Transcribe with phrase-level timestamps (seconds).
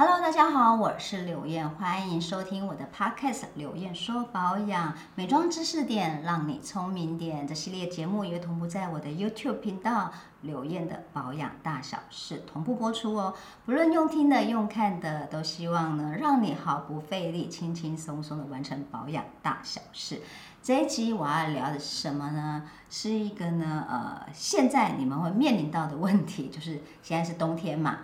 [0.00, 7.44] Hello，大家好，我是柳燕，欢迎收听我的 Podcast《柳燕说保养美妆知识点》，让你聪明点。
[7.48, 13.34] 这系列节目也同步在我的 YouTube 频道“柳燕的保养大小事”同步播出哦。
[13.66, 20.22] 不论用听的、用看的，都希望呢，让你毫不费力、轻轻松松的完成保养大小事。
[20.62, 22.62] 这一集我要聊的是什么呢？
[22.88, 27.98] 是一个呢，呃，现在你们会面临到的问题，就是现在是冬天嘛。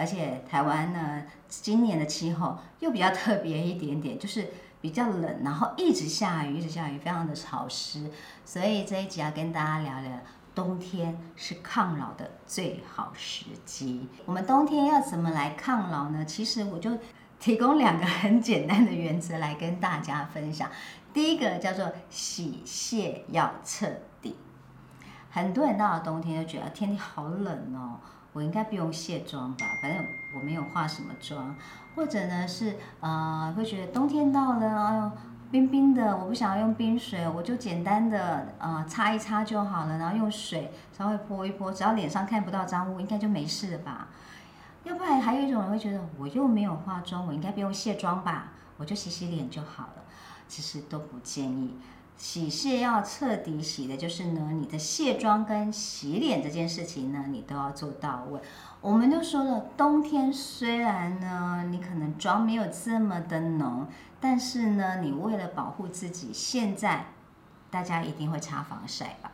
[0.00, 4.48] 而且台湾呢，今年的气候又比较特别一点点，就是
[4.80, 8.10] 比较冷，然后一直下雨，一直下雨，非常的潮湿。
[8.42, 10.18] 所以这一集要跟大家聊聊，
[10.54, 14.08] 冬天是抗老的最好时机。
[14.24, 16.24] 我们冬天要怎么来抗老呢？
[16.24, 16.96] 其实我就
[17.38, 20.70] 提供两个很简单的原则来跟大家分享。
[21.12, 23.86] 第一个叫做洗卸要彻
[24.22, 24.34] 底。
[25.30, 28.00] 很多人到了冬天就觉得天气好冷哦。
[28.32, 31.56] 我应该不用卸妆吧，反正我没有化什么妆，
[31.94, 35.10] 或者呢是呃会觉得冬天到了，哎呦
[35.50, 44.06] 冰冰的，我不想要用冰水，我就简单的呃擦一擦就好了，然后用水稍微泼一泼，只要脸上看不到脏污，应该就没事了吧？
[44.84, 50.02] 要不然还有一种人会觉得我又没有化妆，我应该不用卸妆吧，我就洗洗脸就好了，
[50.46, 51.76] 其实都不建议。
[52.20, 58.38] 洗卸要彻底洗的，就是呢，你的卸妆跟洗脸这件事情呢，你都要做到位。
[58.82, 63.86] 我们就说了，冬天虽然呢，你可能妆没有这么的浓，
[64.20, 67.06] 但是呢，你为了保护自己，现在
[67.70, 69.32] 大家一定会擦防晒吧？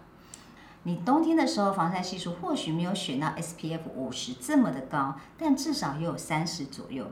[0.85, 7.11] 你冬天的时候，防晒系数或许没有选到 SPF 五十这么的高，但至少也有三十左右。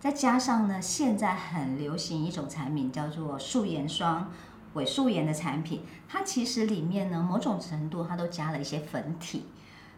[0.00, 4.32] 再加上呢，现在很流行一种产品，叫做素颜霜。
[4.74, 9.46] 伪素颜的产品，它其实里面呢，某种程度它都加了一些粉体，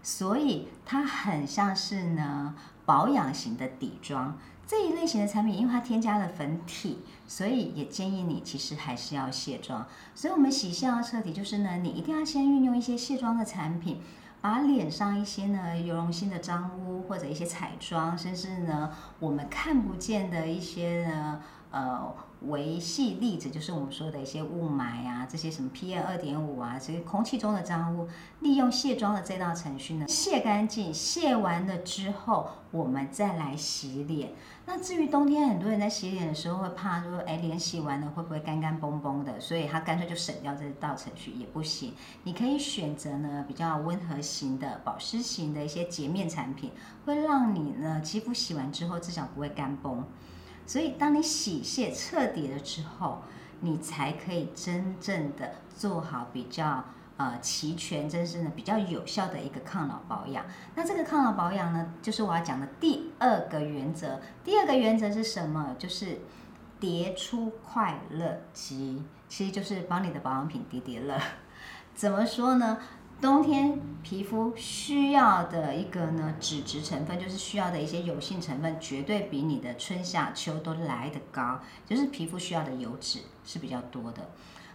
[0.02, 2.54] 所以它很像是呢
[2.86, 9.86] 保养型的底妆这一类型的产品，因为它添加了粉体，所以也建议你其实还是要卸妆。
[10.14, 14.00] 所以我们洗卸要彻底，就是呢，你一定要先运用一些卸妆的产品，
[14.40, 18.90] 把脸上一些呢油溶性的脏污或者一些彩妆，甚至呢
[19.20, 21.40] 我们看不见的一些呢。
[21.70, 22.14] 呃，
[22.48, 28.08] 维系粒子就是我们说的一些雾霾啊，这些什么 PM 二点五啊，这些空气中的脏污，
[28.40, 34.32] 利用卸妆的这道程序呢，卸干净，卸完了之后，我们再来洗脸。
[34.64, 39.38] 那至于冬天，很多人在洗脸的时候会怕说，哎，脸洗完了会不会干干嘣嘣的？
[39.40, 41.94] 所以他干脆就省掉这道程序也不行。
[42.24, 46.70] 你可以选择呢比较温和型的保湿型的一些洁面产品，
[47.04, 50.04] 会让你呢肌肤洗完之后至少不会干崩。
[50.66, 53.22] 所以，当你洗卸彻底了之后，
[53.60, 56.84] 你才可以真正的做好比较
[57.16, 60.44] 呃齐全，真正的比较有效的一个抗老保养。
[60.74, 64.20] 那这个抗老保养呢，就是我要讲的第二个原则。
[64.42, 65.76] 第二个原则是什么？
[65.78, 66.20] 就是
[66.80, 71.20] 叠出快乐肌，其实就是帮你的保养品叠叠乐。
[71.94, 72.78] 怎么说呢？
[73.22, 81.60] 冬天皮肤需要的一个呢脂质成分，就是需要的一些油性成分，绝对比你的春夏秋都来得高。
[81.86, 84.28] 就是皮肤需要的油脂是比较多的。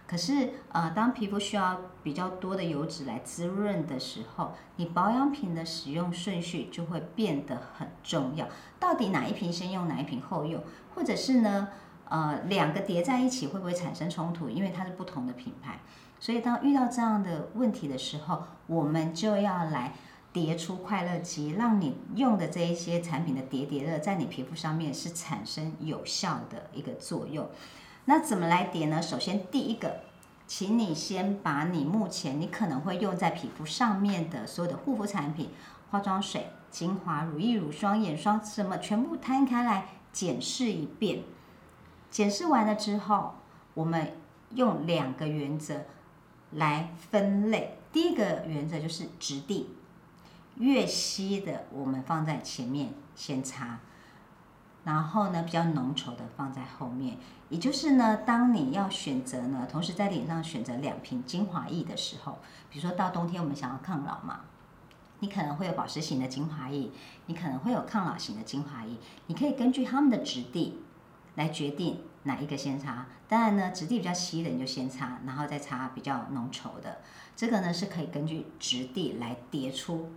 [0.06, 8.48] 可是呃，当皮肤需要比较多的油脂来滋润的时候，你保养品的使用顺序就会变得很重要。
[8.80, 10.64] 到底哪一瓶先用，哪一瓶后用，
[10.94, 11.68] 或者是呢
[12.08, 14.48] 呃两个叠在一起会不会产生冲突？
[14.48, 15.80] 因为它是不同的品牌。
[16.20, 19.94] 所以，当遇到这样的问题的时候，我们就要来
[20.32, 27.48] 叠出快乐肌，让你用的这一些产品的叠叠乐，在你皮肤上面是产生有效的一个作用。
[28.06, 29.00] 那怎么来叠呢？
[29.00, 30.00] 首先，第一个，
[30.46, 35.50] 请你先把你目前你可能会用在皮肤上面的所有的护肤产品、
[35.90, 41.20] 化妆水、精华、乳液、乳霜、眼霜，什么全部摊开来检视一遍。
[42.10, 43.34] 检视完了之后，
[43.74, 44.16] 我们
[44.54, 45.82] 用两个原则。
[46.52, 49.68] 来分类，第一个原则就是质地，
[50.56, 53.80] 越稀的我们放在前面先擦，
[54.84, 57.18] 然后呢比较浓稠的放在后面。
[57.50, 62.38] 也就是呢，当你要选择呢，同时在脸上选择两瓶精华液的时候，
[62.70, 64.40] 比如说到冬天我们想要抗老嘛，
[65.20, 66.90] 你可能会有保湿型的精华液，
[67.26, 68.96] 你可能会有抗老型的精华液，
[69.26, 70.78] 你可以根据它们的质地
[71.34, 72.00] 来决定。
[72.28, 73.06] 哪一个先擦？
[73.26, 77.00] 当然呢，质地比较稀的你就先擦，然后再擦比较浓稠的。
[77.34, 80.12] 这个呢是可以根据质地来叠出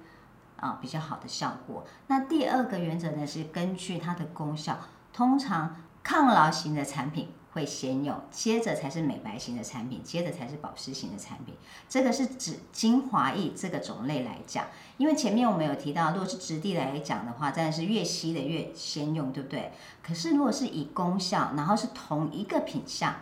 [0.58, 1.86] 啊比较好的效果。
[2.08, 4.78] 那第二个原则呢是根据它的功效，
[5.14, 11.54] 通常抗老型的产品会先用，接着才是美白型的产品，接着才是保湿型的产品。
[11.90, 14.68] 这个是指精华液这个种类来讲，
[14.98, 19.72] 因为前面我们有提到，如果是质地来讲的话，当然是越稀的越先用，对不对？
[20.02, 23.16] 可是如果是以功效，然后是同一个品相，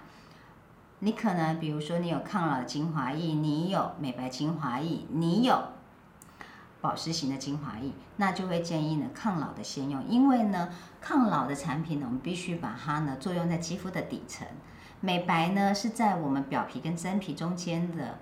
[0.99, 5.63] 你可能比如说你有抗老精华液，你有美白精华液，你有。
[6.81, 10.69] 保湿型的精华液，那就会建议呢抗老的先用，因为呢
[11.01, 14.47] 抗老的产品呢，我们必须把它呢作用在肌肤的底层，
[15.01, 18.19] 美白呢是在我们表皮跟真皮中间的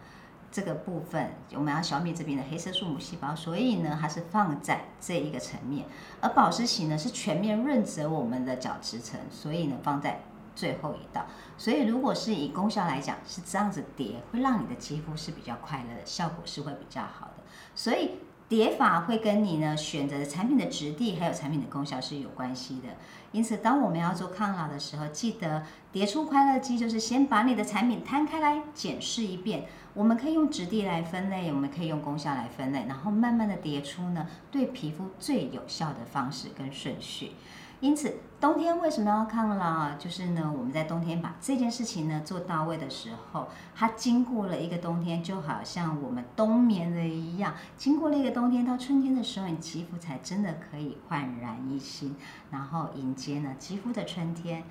[0.52, 5.86] 这个部分，我们要消灭这边的黑色素母细胞，所以呢它是放在这一个层面，
[6.20, 10.24] 而保湿型呢是全面润泽我们的角质层，所以呢放在
[10.56, 11.28] 最后一道，
[11.60, 17.44] 所以如果是以功效来讲是这样子叠，会让你的肌肤是比较快乐的，效果是会比较好的，
[17.76, 18.18] 所以。
[18.50, 22.88] 叠法会跟你呢选择的产品的质地还有产品的功效是有关系的，
[23.34, 29.66] 因此当我们要做抗老的时候，记得叠出快乐肌，就是先把你的产品摊开来检视一遍。
[29.94, 37.32] 我们可以用质地来分类，我们可以用功效来分类，然后慢慢的叠出呢对皮肤最有效的方式跟顺序。
[37.80, 39.96] 因此，冬天为什么要抗老？
[40.00, 52.16] 就是呢，我们在冬天把这件事情呢做到位的时候，它经过了一个冬天，就好像我们冬眠了一样，经过了一个冬天，到春天的时候，你肌肤才真的可以焕然一新，
[52.50, 54.64] 然后迎接呢肌肤的春天。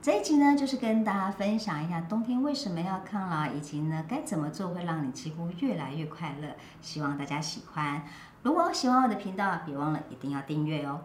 [0.00, 6.54] 这一集呢，就是跟大家分享一下冬天为什么要抗老，以及呢该怎么做会让你肌肤越来越快乐。
[6.80, 8.04] 希望大家喜欢。
[8.44, 11.00] 如果喜欢我的频道，别忘了一定要订阅哦。